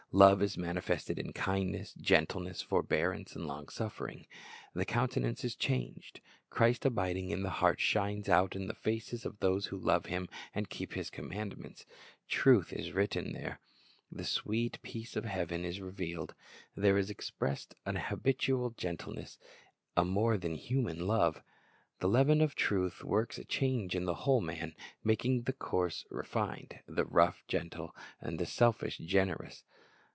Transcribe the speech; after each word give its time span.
Love 0.13 0.41
is 0.41 0.57
manifested 0.57 1.17
in 1.17 1.31
kindness, 1.31 1.93
gentleness, 1.93 2.61
forbearance, 2.61 3.33
and 3.33 3.47
long 3.47 3.69
suffering. 3.69 4.27
The 4.73 4.83
countenance 4.83 5.45
is 5.45 5.55
changed. 5.55 6.19
Christ 6.49 6.85
abiding 6.85 7.29
in 7.29 7.43
the 7.43 7.49
heart 7.61 7.79
shines 7.79 8.27
out 8.27 8.53
in 8.53 8.67
the 8.67 8.73
feces 8.75 9.25
of 9.25 9.39
those 9.39 9.67
who 9.67 9.77
love 9.77 10.07
Him 10.07 10.27
and 10.53 10.69
keep 10.69 10.95
His 10.95 11.09
commandments. 11.09 11.85
Truth 12.27 12.73
is 12.73 12.91
written 12.91 13.31
there. 13.31 13.61
The 14.11 14.25
sweet 14.25 14.81
peace 14.81 15.15
of 15.15 15.23
heaven 15.23 15.63
is 15.63 15.79
revealed. 15.79 16.33
There 16.75 16.97
is 16.97 17.09
expressed 17.09 17.73
a 17.85 17.97
habitual 17.97 18.71
gentleness, 18.71 19.37
a 19.95 20.03
more 20.03 20.37
than 20.37 20.55
human 20.55 21.07
love. 21.07 21.41
The 22.01 22.09
leaven 22.09 22.41
of 22.41 22.53
truth 22.53 23.01
works 23.01 23.37
a 23.37 23.45
change 23.45 23.95
in 23.95 24.03
the 24.03 24.13
whole 24.27 24.41
man, 24.41 24.75
making 25.05 25.43
the 25.43 25.53
coarse 25.53 26.03
refined, 26.09 26.79
the 26.85 27.05
rough 27.05 27.43
gentle, 27.47 27.95
the 28.21 28.45
selfish 28.45 28.97
generous. 28.97 29.63